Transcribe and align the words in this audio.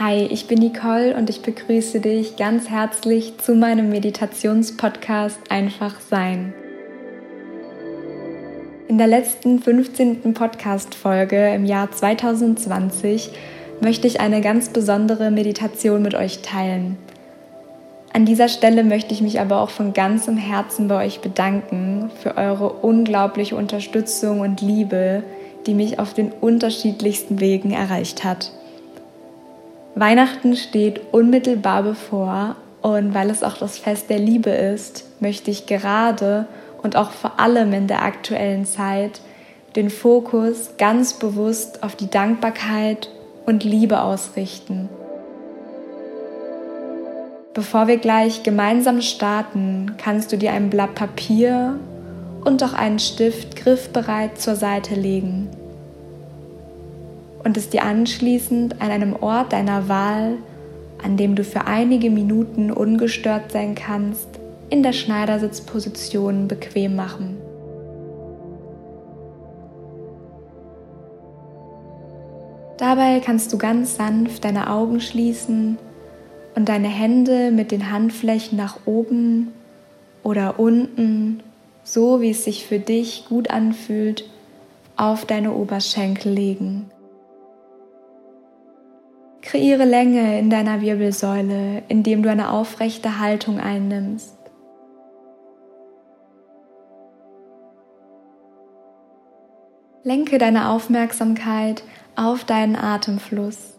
Hi, 0.00 0.28
ich 0.30 0.46
bin 0.46 0.60
Nicole 0.60 1.16
und 1.16 1.28
ich 1.28 1.42
begrüße 1.42 1.98
dich 1.98 2.36
ganz 2.36 2.70
herzlich 2.70 3.36
zu 3.38 3.56
meinem 3.56 3.88
Meditationspodcast 3.88 5.40
Einfach 5.48 5.98
Sein. 5.98 6.54
In 8.86 8.96
der 8.96 9.08
letzten 9.08 9.58
15. 9.58 10.34
Podcast-Folge 10.34 11.52
im 11.52 11.64
Jahr 11.64 11.90
2020 11.90 13.32
möchte 13.80 14.06
ich 14.06 14.20
eine 14.20 14.40
ganz 14.40 14.68
besondere 14.68 15.32
Meditation 15.32 16.00
mit 16.00 16.14
euch 16.14 16.42
teilen. 16.42 16.96
An 18.12 18.24
dieser 18.24 18.48
Stelle 18.48 18.84
möchte 18.84 19.12
ich 19.12 19.20
mich 19.20 19.40
aber 19.40 19.60
auch 19.60 19.70
von 19.70 19.94
ganzem 19.94 20.36
Herzen 20.36 20.86
bei 20.86 21.04
euch 21.06 21.22
bedanken 21.22 22.12
für 22.22 22.36
eure 22.36 22.68
unglaubliche 22.68 23.56
Unterstützung 23.56 24.42
und 24.42 24.60
Liebe, 24.60 25.24
die 25.66 25.74
mich 25.74 25.98
auf 25.98 26.14
den 26.14 26.30
unterschiedlichsten 26.30 27.40
Wegen 27.40 27.72
erreicht 27.72 28.22
hat. 28.22 28.52
Weihnachten 29.98 30.54
steht 30.54 31.00
unmittelbar 31.12 31.82
bevor 31.82 32.54
und 32.82 33.14
weil 33.14 33.30
es 33.30 33.42
auch 33.42 33.56
das 33.56 33.78
Fest 33.78 34.08
der 34.08 34.20
Liebe 34.20 34.50
ist, 34.50 35.04
möchte 35.20 35.50
ich 35.50 35.66
gerade 35.66 36.46
und 36.84 36.94
auch 36.94 37.10
vor 37.10 37.40
allem 37.40 37.72
in 37.72 37.88
der 37.88 38.02
aktuellen 38.02 38.64
Zeit 38.64 39.20
den 39.74 39.90
Fokus 39.90 40.70
ganz 40.78 41.14
bewusst 41.14 41.82
auf 41.82 41.96
die 41.96 42.08
Dankbarkeit 42.08 43.10
und 43.44 43.64
Liebe 43.64 44.00
ausrichten. 44.00 44.88
Bevor 47.52 47.88
wir 47.88 47.96
gleich 47.96 48.44
gemeinsam 48.44 49.02
starten, 49.02 49.96
kannst 49.98 50.30
du 50.30 50.38
dir 50.38 50.52
ein 50.52 50.70
Blatt 50.70 50.94
Papier 50.94 51.74
und 52.44 52.62
auch 52.62 52.72
einen 52.72 53.00
Stift 53.00 53.56
griffbereit 53.56 54.40
zur 54.40 54.54
Seite 54.54 54.94
legen 54.94 55.48
und 57.44 57.56
es 57.56 57.70
dir 57.70 57.84
anschließend 57.84 58.80
an 58.80 58.90
einem 58.90 59.14
Ort 59.14 59.52
deiner 59.52 59.88
Wahl, 59.88 60.38
an 61.02 61.16
dem 61.16 61.34
du 61.34 61.44
für 61.44 61.66
einige 61.66 62.10
Minuten 62.10 62.70
ungestört 62.70 63.52
sein 63.52 63.74
kannst, 63.74 64.28
in 64.70 64.82
der 64.82 64.92
Schneidersitzposition 64.92 66.48
bequem 66.48 66.96
machen. 66.96 67.38
Dabei 72.76 73.20
kannst 73.20 73.52
du 73.52 73.58
ganz 73.58 73.96
sanft 73.96 74.44
deine 74.44 74.70
Augen 74.70 75.00
schließen 75.00 75.78
und 76.54 76.68
deine 76.68 76.88
Hände 76.88 77.50
mit 77.50 77.72
den 77.72 77.90
Handflächen 77.90 78.56
nach 78.56 78.78
oben 78.84 79.52
oder 80.22 80.60
unten, 80.60 81.42
so 81.82 82.20
wie 82.20 82.30
es 82.30 82.44
sich 82.44 82.66
für 82.66 82.78
dich 82.78 83.24
gut 83.28 83.50
anfühlt, 83.50 84.28
auf 84.96 85.24
deine 85.24 85.52
Oberschenkel 85.52 86.32
legen. 86.32 86.90
Kreiere 89.48 89.86
Länge 89.86 90.38
in 90.38 90.50
deiner 90.50 90.82
Wirbelsäule, 90.82 91.82
indem 91.88 92.22
du 92.22 92.30
eine 92.30 92.50
aufrechte 92.50 93.18
Haltung 93.18 93.58
einnimmst. 93.58 94.36
Lenke 100.02 100.36
deine 100.36 100.68
Aufmerksamkeit 100.68 101.82
auf 102.14 102.44
deinen 102.44 102.76
Atemfluss. 102.76 103.78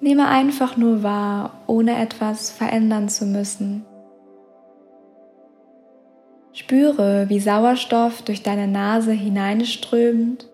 Nehme 0.00 0.26
einfach 0.26 0.76
nur 0.76 1.04
wahr, 1.04 1.62
ohne 1.68 1.96
etwas 2.02 2.50
verändern 2.50 3.08
zu 3.08 3.26
müssen. 3.26 3.84
Spüre, 6.52 7.28
wie 7.28 7.38
Sauerstoff 7.38 8.22
durch 8.22 8.42
deine 8.42 8.66
Nase 8.66 9.12
hineinströmt 9.12 10.48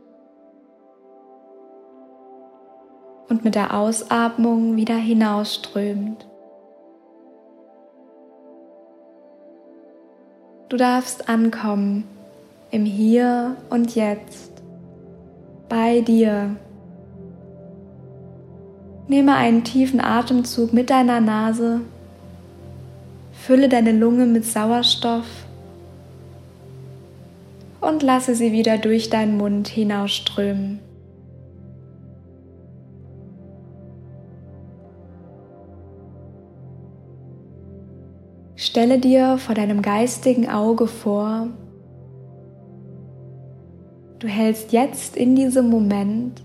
und 3.31 3.45
mit 3.45 3.55
der 3.55 3.75
Ausatmung 3.75 4.77
wieder 4.77 4.97
hinausströmt. 4.97 6.27
Du 10.69 10.77
darfst 10.77 11.29
ankommen 11.29 12.05
im 12.71 12.85
Hier 12.85 13.57
und 13.71 13.95
Jetzt, 13.95 14.63
bei 15.69 16.01
dir. 16.01 16.57
Nehme 19.09 19.35
einen 19.35 19.65
tiefen 19.65 20.01
Atemzug 20.01 20.73
mit 20.73 20.91
deiner 20.91 21.21
Nase, 21.21 21.81
fülle 23.33 23.69
deine 23.69 23.93
Lunge 23.93 24.27
mit 24.27 24.45
Sauerstoff 24.45 25.27
und 27.81 28.03
lasse 28.03 28.35
sie 28.35 28.53
wieder 28.53 28.79
durch 28.79 29.11
deinen 29.11 29.37
Mund 29.37 29.69
hinausströmen. 29.69 30.90
Stelle 38.71 39.01
dir 39.01 39.37
vor 39.39 39.57
deinem 39.57 39.83
geistigen 39.83 40.49
Auge 40.49 40.87
vor, 40.87 41.49
du 44.21 44.29
hältst 44.29 44.71
jetzt 44.71 45.17
in 45.17 45.35
diesem 45.35 45.69
Moment 45.69 46.41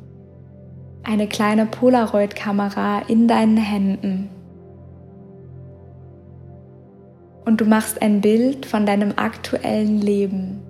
eine 1.04 1.28
kleine 1.28 1.68
Polaroid-Kamera 1.68 3.04
in 3.08 3.28
deinen 3.28 3.58
Händen 3.58 4.32
und 7.46 7.62
du 7.62 7.66
machst 7.66 8.02
ein 8.02 8.22
Bild 8.22 8.66
von 8.66 8.88
deinem 8.88 9.14
aktuellen 9.18 10.02
Leben, 10.02 10.64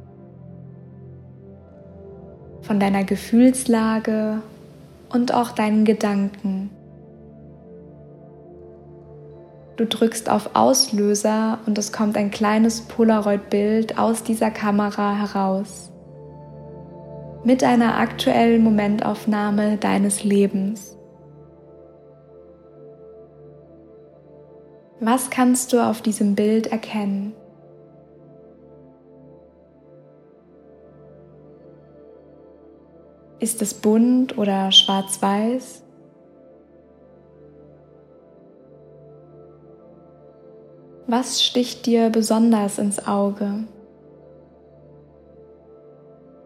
von 2.63 2.81
deiner 2.81 3.05
Gefühlslage 3.05 4.41
und 5.07 5.33
auch 5.33 5.51
deinen 5.51 5.85
Gedanken. 5.85 6.69
Du 9.78 9.86
drückst 9.86 10.30
auf 10.30 10.52
Auslöser 10.53 11.59
und 11.66 11.78
es 11.78 11.91
kommt 11.91 12.16
ein 12.16 12.31
kleines 12.31 12.81
Polaroid-Bild 12.81 13.97
aus 13.97 14.24
dieser 14.24 14.50
Kamera 14.50 15.16
heraus. 15.16 15.91
Mit 17.44 17.62
einer 17.63 17.97
aktuellen 17.97 18.63
Momentaufnahme 18.63 19.78
deines 19.78 20.24
Lebens. 20.24 20.97
Was 25.02 25.30
kannst 25.30 25.74
du 25.74 25.80
auf 25.81 26.02
diesem 26.02 26.36
Bild 26.36 26.68
erkennen? 26.68 27.34
Ist 33.40 33.62
es 33.62 33.74
bunt 33.74 34.38
oder 34.38 34.72
schwarz-weiß? 34.72 35.84
Was 41.07 41.43
sticht 41.43 41.85
dir 41.85 42.09
besonders 42.09 42.79
ins 42.79 43.05
Auge? 43.05 43.66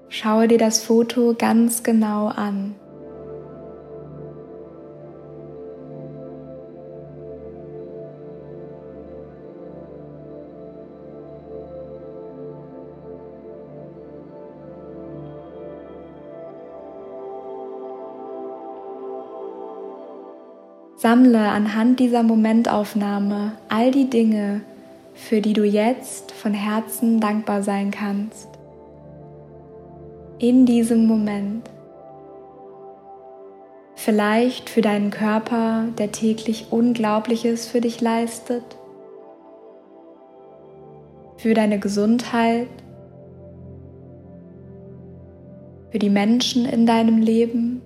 Schaue 0.10 0.50
dir 0.50 0.58
das 0.58 0.84
Foto 0.84 1.34
ganz 1.38 1.82
genau 1.84 2.28
an. 2.28 2.76
Sammle 21.00 21.40
anhand 21.40 22.02
dieser 22.02 22.24
Momentaufnahme 22.24 23.54
all 23.70 23.90
die 23.90 24.10
Dinge, 24.10 24.60
für 25.14 25.40
die 25.40 25.54
du 25.54 25.64
jetzt 25.64 26.34
von 26.34 26.54
Herzen 26.54 27.22
dankbar 27.22 27.64
sein 27.64 27.90
kannst. 27.90 28.50
In 30.40 30.66
diesem 30.66 31.08
Moment. 31.08 31.70
Vielleicht 33.96 34.70
für 34.70 34.82
deinen 34.82 35.10
Körper, 35.10 35.86
der 35.98 36.12
täglich 36.12 36.68
Unglaubliches 36.70 37.66
für 37.66 37.80
dich 37.80 38.02
leistet. 38.02 38.64
Für 41.38 41.54
deine 41.54 41.80
Gesundheit. 41.80 42.68
Für 45.92 46.00
die 46.00 46.10
Menschen 46.10 46.66
in 46.66 46.86
deinem 46.86 47.20
Leben 47.20 47.84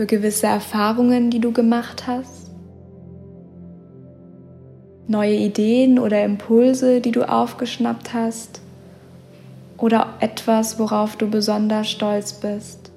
für 0.00 0.06
gewisse 0.06 0.46
Erfahrungen, 0.46 1.28
die 1.28 1.40
du 1.40 1.52
gemacht 1.52 2.06
hast, 2.06 2.50
neue 5.06 5.34
Ideen 5.34 5.98
oder 5.98 6.24
Impulse, 6.24 7.02
die 7.02 7.10
du 7.10 7.28
aufgeschnappt 7.28 8.14
hast 8.14 8.62
oder 9.76 10.14
etwas, 10.20 10.78
worauf 10.78 11.16
du 11.16 11.28
besonders 11.28 11.90
stolz 11.90 12.32
bist. 12.32 12.90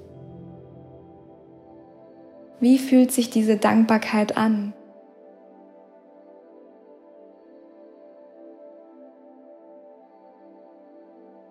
Wie 2.58 2.78
fühlt 2.78 3.12
sich 3.12 3.28
diese 3.28 3.58
Dankbarkeit 3.58 4.38
an? 4.38 4.72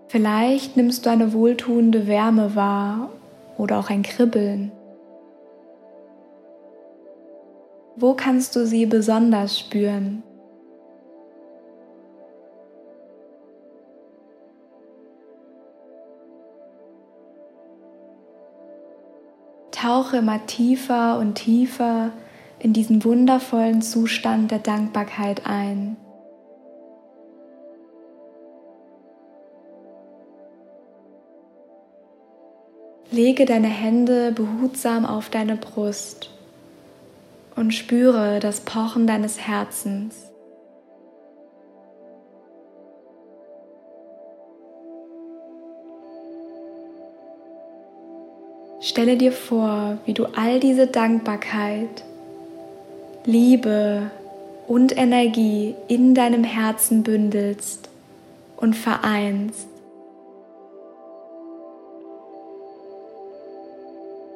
Vielleicht 0.07 0.77
nimmst 0.77 1.05
du 1.05 1.11
eine 1.11 1.31
wohltuende 1.31 2.07
Wärme 2.07 2.55
wahr 2.55 3.11
oder 3.59 3.77
auch 3.77 3.91
ein 3.91 4.01
Kribbeln? 4.01 4.71
Wo 8.03 8.15
kannst 8.15 8.57
du 8.57 8.65
sie 8.65 8.85
besonders 8.85 9.57
spüren? 9.57 10.23
Tauche 19.71 20.17
immer 20.17 20.45
tiefer 20.47 21.17
und 21.17 21.35
tiefer 21.35 22.11
in 22.59 22.73
diesen 22.73 23.05
wundervollen 23.05 23.81
Zustand 23.81 24.51
der 24.51 24.59
Dankbarkeit 24.59 25.43
ein. 25.45 25.95
Lege 33.11 33.45
deine 33.45 33.69
Hände 33.69 34.33
behutsam 34.33 35.05
auf 35.05 35.29
deine 35.29 35.55
Brust 35.55 36.32
und 37.55 37.73
spüre 37.73 38.39
das 38.39 38.61
Pochen 38.61 39.07
deines 39.07 39.39
Herzens. 39.39 40.29
Stelle 48.81 49.15
dir 49.15 49.31
vor, 49.31 49.97
wie 50.05 50.13
du 50.13 50.25
all 50.35 50.59
diese 50.59 50.87
Dankbarkeit, 50.87 52.03
Liebe 53.25 54.11
und 54.67 54.97
Energie 54.97 55.75
in 55.87 56.13
deinem 56.13 56.43
Herzen 56.43 57.01
bündelst 57.03 57.89
und 58.57 58.75
vereinst. 58.75 59.67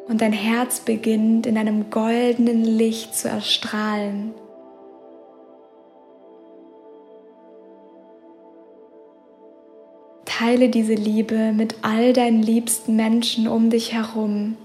Und 0.08 0.22
dein 0.22 0.34
Herz 0.34 0.80
beginnt 0.80 1.46
in 1.46 1.58
einem 1.58 1.90
goldenen 1.90 2.64
Licht 2.64 3.16
zu 3.16 3.28
erstrahlen. 3.28 4.34
Teile 10.26 10.70
diese 10.70 10.94
Liebe 10.94 11.52
mit 11.52 11.78
all 11.82 12.14
deinen 12.14 12.44
liebsten 12.44 12.96
Menschen 12.96 13.48
um 13.48 13.70
dich 13.70 13.94
herum, 13.94 14.56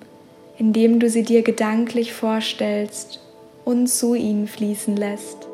indem 0.58 1.00
du 1.00 1.08
sie 1.08 1.22
dir 1.22 1.42
gedanklich 1.42 2.12
vorstellst 2.12 3.20
und 3.64 3.86
zu 3.86 4.14
ihnen 4.14 4.48
fließen 4.48 4.96
lässt. 4.96 5.48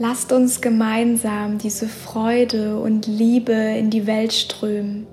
Lasst 0.00 0.30
uns 0.32 0.60
gemeinsam 0.60 1.58
diese 1.58 1.88
Freude 1.88 2.78
und 2.78 3.08
Liebe 3.08 3.52
in 3.52 3.90
die 3.90 4.06
Welt 4.06 4.32
strömen. 4.32 5.08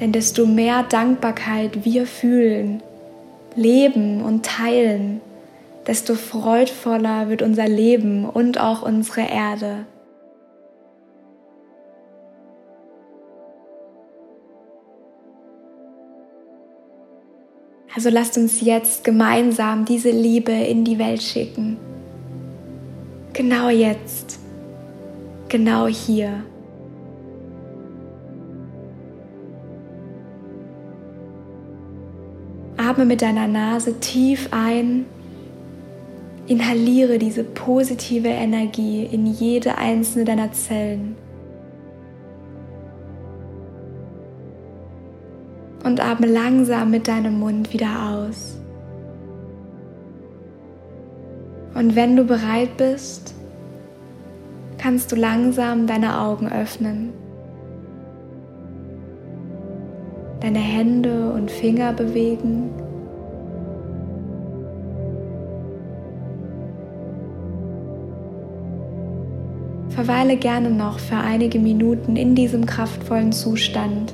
Denn 0.00 0.12
desto 0.12 0.44
mehr 0.44 0.82
Dankbarkeit 0.82 1.86
wir 1.86 2.06
fühlen, 2.06 2.82
leben 3.56 4.22
und 4.22 4.44
teilen, 4.44 5.22
desto 5.86 6.14
freudvoller 6.14 7.30
wird 7.30 7.40
unser 7.40 7.66
Leben 7.66 8.28
und 8.28 8.60
auch 8.60 8.82
unsere 8.82 9.22
Erde. 9.22 9.86
Also 17.94 18.10
lasst 18.10 18.36
uns 18.36 18.60
jetzt 18.60 19.04
gemeinsam 19.04 19.84
diese 19.84 20.10
Liebe 20.10 20.50
in 20.50 20.84
die 20.84 20.98
Welt 20.98 21.22
schicken. 21.22 21.76
Genau 23.32 23.68
jetzt. 23.68 24.40
Genau 25.48 25.86
hier. 25.86 26.42
Atme 32.76 33.04
mit 33.04 33.22
deiner 33.22 33.46
Nase 33.46 34.00
tief 34.00 34.48
ein. 34.50 35.06
Inhaliere 36.48 37.18
diese 37.18 37.44
positive 37.44 38.28
Energie 38.28 39.08
in 39.10 39.26
jede 39.26 39.78
einzelne 39.78 40.24
deiner 40.24 40.52
Zellen. 40.52 41.16
Und 45.84 46.00
atme 46.00 46.26
langsam 46.26 46.90
mit 46.90 47.06
deinem 47.06 47.38
Mund 47.38 47.72
wieder 47.72 48.10
aus. 48.10 48.58
Und 51.74 51.94
wenn 51.94 52.16
du 52.16 52.24
bereit 52.24 52.76
bist, 52.76 53.34
kannst 54.78 55.12
du 55.12 55.16
langsam 55.16 55.86
deine 55.86 56.20
Augen 56.20 56.50
öffnen, 56.50 57.12
deine 60.40 60.58
Hände 60.58 61.32
und 61.32 61.50
Finger 61.50 61.92
bewegen. 61.92 62.70
Verweile 69.90 70.36
gerne 70.36 70.70
noch 70.70 70.98
für 70.98 71.16
einige 71.16 71.58
Minuten 71.58 72.16
in 72.16 72.34
diesem 72.34 72.66
kraftvollen 72.66 73.32
Zustand 73.32 74.12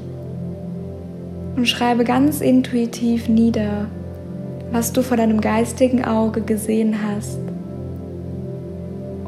und 1.60 1.66
schreibe 1.66 2.04
ganz 2.04 2.40
intuitiv 2.40 3.28
nieder, 3.28 3.86
was 4.72 4.94
du 4.94 5.02
vor 5.02 5.18
deinem 5.18 5.42
geistigen 5.42 6.02
Auge 6.02 6.40
gesehen 6.40 6.96
hast. 7.06 7.38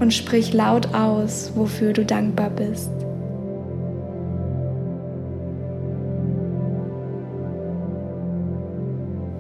Und 0.00 0.14
sprich 0.14 0.54
laut 0.54 0.94
aus, 0.94 1.52
wofür 1.54 1.92
du 1.92 2.06
dankbar 2.06 2.48
bist. 2.48 2.90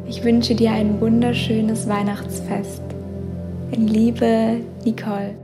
Ich 0.06 0.22
wünsche 0.22 0.54
dir 0.54 0.72
ein 0.72 1.00
wunderschönes 1.00 1.88
Weihnachtsfest. 1.88 2.82
In 3.70 3.88
Liebe, 3.88 4.58
Nicole. 4.84 5.41